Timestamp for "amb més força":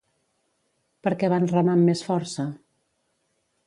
1.77-2.51